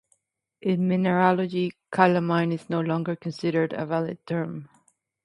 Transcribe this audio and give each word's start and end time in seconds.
In 0.63 0.87
mineralogy 0.87 1.73
calamine 1.93 2.53
is 2.53 2.71
no 2.71 2.81
longer 2.81 3.15
considered 3.15 3.71
a 3.73 3.85
valid 3.85 4.25
term. 4.25 4.67